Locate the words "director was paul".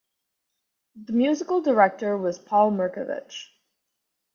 1.61-2.71